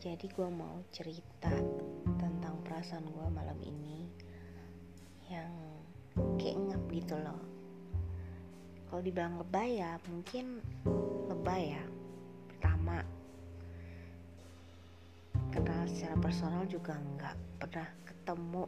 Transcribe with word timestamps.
jadi 0.00 0.32
gue 0.32 0.48
mau 0.48 0.80
cerita 0.88 1.52
tentang 2.16 2.56
perasaan 2.64 3.04
gue 3.04 3.26
malam 3.28 3.60
ini 3.60 4.08
yang 5.28 5.52
kayak 6.40 6.56
ngap 6.56 6.82
gitu 6.88 7.20
loh. 7.20 7.40
Kalau 8.88 9.04
dibilang 9.04 9.36
lebay 9.36 9.76
ya 9.76 10.00
mungkin 10.08 10.64
lebay 11.28 11.76
ya. 11.76 11.84
Pertama 12.48 13.04
kenal 15.52 15.84
secara 15.84 16.16
personal 16.16 16.64
juga 16.64 16.96
nggak 16.96 17.36
pernah 17.60 17.88
ketemu 18.08 18.64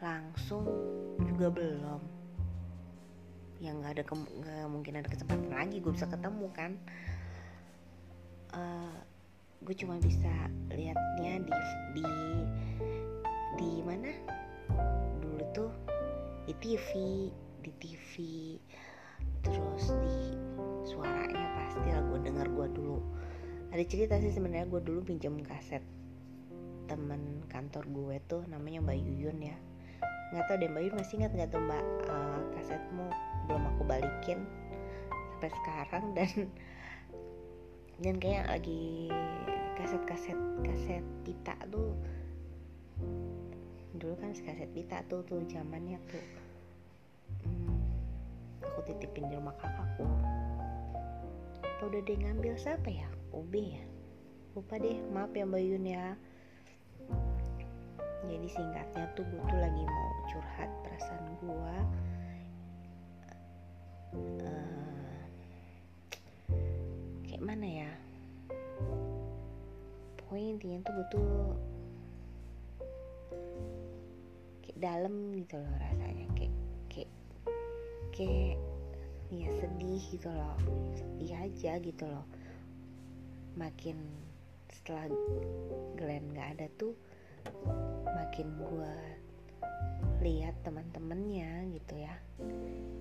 langsung 0.00 0.64
juga 1.28 1.52
belum. 1.52 2.00
Yang 3.60 3.74
nggak 3.84 3.92
ada 4.00 4.04
mungkin 4.64 4.96
ada 4.96 5.12
kesempatan 5.12 5.52
lagi 5.52 5.76
gue 5.76 5.92
bisa 5.92 6.08
ketemu 6.08 6.48
kan. 6.56 6.72
Uh, 8.56 9.11
gue 9.62 9.74
cuma 9.78 9.94
bisa 10.02 10.30
liatnya 10.74 11.38
di 11.46 11.54
di 11.94 12.06
di 13.58 13.70
mana? 13.86 14.10
Dulu 15.22 15.42
tuh 15.54 15.70
di 16.50 16.54
TV 16.58 16.88
di 17.62 17.70
TV 17.78 18.12
terus 19.42 19.94
di 20.02 20.18
suaranya 20.82 21.46
pasti 21.58 21.88
lah 21.94 22.02
gue 22.10 22.18
denger 22.26 22.46
gue 22.50 22.68
dulu. 22.74 22.98
Ada 23.70 23.84
cerita 23.86 24.18
sih 24.18 24.34
sebenarnya 24.34 24.66
gue 24.66 24.82
dulu 24.82 25.00
pinjam 25.06 25.38
kaset 25.46 25.82
temen 26.90 27.46
kantor 27.46 27.86
gue 27.86 28.16
tuh 28.26 28.42
namanya 28.50 28.82
Mbak 28.82 28.98
Yuyun 28.98 29.38
ya. 29.46 29.56
Nggak 30.34 30.44
tahu 30.50 30.56
deh 30.58 30.68
Mbak 30.74 30.82
Yuyun 30.82 30.96
masih 30.98 31.14
ingat 31.22 31.32
nggak 31.38 31.50
tuh 31.54 31.62
Mbak 31.62 31.84
uh, 32.10 32.40
kasetmu? 32.58 33.06
Belum 33.46 33.62
aku 33.74 33.82
balikin 33.86 34.42
sampai 35.38 35.50
sekarang 35.58 36.04
dan 36.18 36.30
dan 38.02 38.18
kayak 38.18 38.50
lagi 38.50 39.06
kaset-kaset 39.78 40.34
kaset 40.66 41.06
pita 41.22 41.54
tuh. 41.70 41.94
Dulu 43.94 44.14
kan 44.18 44.34
kaset 44.34 44.66
pita 44.74 45.06
tuh 45.06 45.22
tuh 45.22 45.38
zamannya 45.46 46.02
tuh. 46.10 46.26
Hmm, 47.46 47.78
aku 48.58 48.90
titipin 48.90 49.30
di 49.30 49.38
rumah 49.38 49.54
kakakku. 49.54 50.02
Apa 51.62 51.82
udah 51.86 52.02
dia 52.02 52.18
ngambil 52.26 52.58
siapa 52.58 52.90
ya? 52.90 53.06
UB 53.30 53.54
ya? 53.54 53.86
Lupa 54.58 54.82
deh 54.82 54.98
maaf 55.14 55.30
ya 55.30 55.46
Mbak 55.46 55.62
Yun 55.62 55.86
ya. 55.86 56.18
Jadi 58.26 58.48
singkatnya 58.50 59.06
tuh 59.14 59.22
gue 59.30 59.42
tuh 59.46 59.58
lagi 59.62 59.82
mau 59.86 60.11
pokoknya 70.32 70.56
intinya 70.56 70.78
tuh 70.80 70.94
butuh 70.96 71.32
kayak 74.64 74.78
dalam 74.80 75.36
gitu 75.36 75.60
loh 75.60 75.74
rasanya 75.76 76.26
kayak 76.32 76.54
kayak 76.88 77.10
kayak 78.16 78.56
ya 79.28 79.48
sedih 79.60 80.00
gitu 80.08 80.32
loh 80.32 80.56
sedih 80.96 81.36
aja 81.36 81.72
gitu 81.84 82.04
loh. 82.08 82.24
Makin 83.60 84.00
setelah 84.72 85.04
Glenn 86.00 86.32
nggak 86.32 86.48
ada 86.56 86.66
tuh 86.80 86.96
makin 88.16 88.56
gue 88.56 88.94
lihat 90.24 90.56
teman-temannya 90.64 91.76
gitu 91.76 92.00
ya 92.00 92.16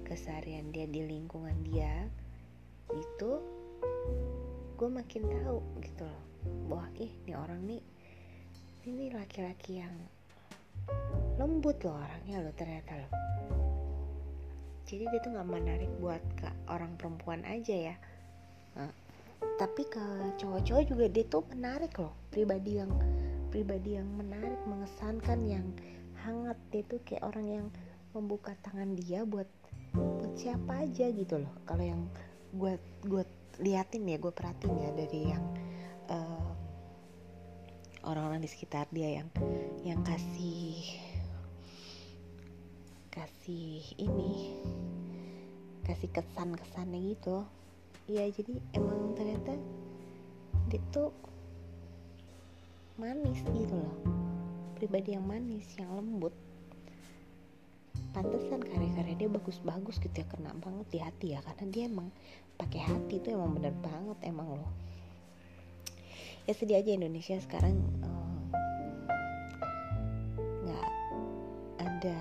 keseharian 0.04 0.76
dia 0.76 0.84
di 0.84 1.08
lingkungan 1.08 1.56
dia 1.64 2.12
itu 2.92 3.40
gue 4.82 4.90
makin 4.90 5.30
tahu 5.30 5.62
gitu 5.86 6.10
loh. 6.10 6.24
Bahwa 6.66 6.90
ih 6.98 7.14
ini 7.22 7.38
orang 7.38 7.62
nih 7.70 7.86
ini 8.90 9.14
laki-laki 9.14 9.78
yang 9.78 9.94
lembut 11.38 11.78
loh 11.86 12.02
orangnya 12.02 12.42
loh 12.42 12.54
ternyata 12.58 12.98
loh. 12.98 13.12
Jadi 14.90 15.06
dia 15.06 15.22
tuh 15.22 15.38
nggak 15.38 15.50
menarik 15.54 15.92
buat 16.02 16.24
ke 16.34 16.50
orang 16.66 16.98
perempuan 16.98 17.46
aja 17.46 17.94
ya. 17.94 17.96
Nah, 18.74 18.90
tapi 19.62 19.86
ke 19.86 20.02
cowok-cowok 20.42 20.84
juga 20.90 21.06
dia 21.14 21.30
tuh 21.30 21.46
menarik 21.54 21.94
loh. 22.02 22.18
Pribadi 22.34 22.82
yang 22.82 22.90
pribadi 23.54 24.02
yang 24.02 24.10
menarik 24.18 24.58
mengesankan 24.66 25.46
yang 25.46 25.66
hangat. 26.26 26.58
Dia 26.74 26.82
tuh 26.90 26.98
kayak 27.06 27.22
orang 27.22 27.46
yang 27.46 27.66
membuka 28.18 28.58
tangan 28.66 28.98
dia 28.98 29.30
buat 29.30 29.46
buat 29.94 30.34
siapa 30.34 30.90
aja 30.90 31.06
gitu 31.14 31.38
loh. 31.38 31.54
Kalau 31.70 31.86
yang 31.86 32.02
gue 32.58 32.82
gue 33.06 33.24
liatin 33.60 34.08
ya 34.08 34.18
gue 34.22 34.32
perhatiin 34.32 34.76
ya 34.80 34.92
dari 34.96 35.22
yang 35.28 35.44
uh, 36.08 36.52
orang-orang 38.08 38.42
di 38.42 38.50
sekitar 38.50 38.88
dia 38.90 39.22
yang 39.22 39.30
yang 39.84 40.02
kasih 40.06 40.80
kasih 43.12 43.84
ini 44.00 44.56
kasih 45.84 46.08
kesan-kesannya 46.14 47.18
gitu. 47.18 47.44
Ya 48.08 48.24
jadi 48.30 48.62
emang 48.78 49.18
ternyata 49.18 49.60
dia 50.72 50.82
tuh 50.96 51.12
manis 52.96 53.44
gitu 53.52 53.76
loh. 53.76 53.98
Pribadi 54.78 55.14
yang 55.18 55.26
manis 55.28 55.68
yang 55.76 55.92
lembut 55.94 56.34
pantesan 58.12 58.60
karya-karya 58.60 59.16
dia 59.16 59.30
bagus-bagus 59.32 60.00
gitu 60.04 60.12
ya 60.20 60.28
kena 60.28 60.52
banget 60.60 60.88
di 60.92 61.00
hati 61.00 61.28
ya 61.32 61.40
karena 61.40 61.66
dia 61.72 61.84
emang 61.88 62.12
pakai 62.60 62.84
hati 62.84 63.24
itu 63.24 63.32
emang 63.32 63.56
bener 63.56 63.72
banget 63.80 64.18
emang 64.28 64.60
loh. 64.60 64.72
Ya 66.44 66.54
sedih 66.58 66.84
aja 66.84 66.92
Indonesia 66.92 67.40
sekarang 67.40 67.80
nggak 70.68 70.90
uh, 70.92 71.84
ada 71.88 72.18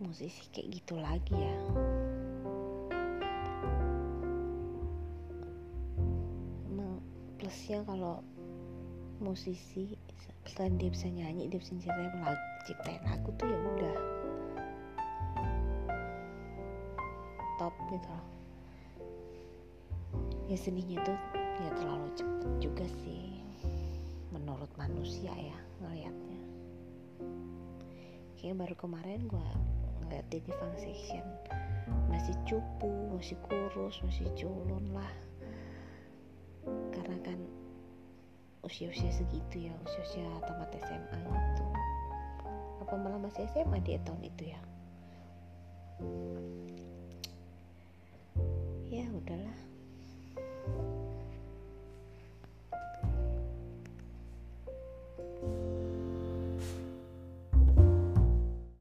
musisi 0.00 0.48
kayak 0.50 0.80
gitu 0.80 0.96
lagi 0.96 1.36
ya. 1.36 1.56
Emang 6.72 7.04
plusnya 7.36 7.84
kalau 7.84 8.24
musisi 9.20 9.94
selain 10.48 10.80
dia 10.80 10.90
bisa 10.90 11.06
nyanyi 11.06 11.46
dia 11.46 11.60
bisa 11.60 11.76
ciptain 11.78 12.12
lagu 12.24 12.44
ciptain 12.66 13.02
lagu 13.06 13.28
tuh 13.36 13.46
ya 13.46 13.58
udah. 13.76 13.96
Top 17.60 17.74
gitu 17.92 18.08
loh. 18.08 18.26
Ya 20.50 20.56
sedihnya 20.58 20.98
tuh 21.06 21.18
ya 21.60 21.70
terlalu 21.76 22.08
cepet 22.16 22.50
juga 22.58 22.86
sih 23.04 23.44
menurut 24.32 24.70
manusia 24.80 25.30
ya 25.36 25.58
ngelihatnya 25.84 26.40
kayak 28.40 28.56
baru 28.56 28.74
kemarin 28.80 29.28
gue 29.28 29.48
ngeliat 30.00 30.26
di 30.32 30.40
Fang 30.56 30.72
Section 30.80 31.26
masih 32.08 32.32
cupu 32.48 32.88
masih 33.12 33.36
kurus 33.44 34.00
masih 34.00 34.26
culun 34.32 34.96
lah 34.96 35.12
usia-usia 38.70 39.10
segitu 39.10 39.66
ya 39.66 39.74
usia-usia 39.82 40.22
tamat 40.46 40.70
SMA 40.78 41.18
gitu. 41.18 41.64
Apa 42.86 42.94
malah 42.94 43.18
masih 43.18 43.42
SMA 43.50 43.82
di 43.82 43.98
tahun 44.06 44.22
itu 44.22 44.42
ya? 44.54 44.60
Ya 48.90 49.04
udahlah. 49.10 49.69